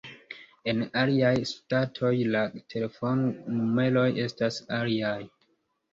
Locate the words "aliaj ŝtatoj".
1.01-2.11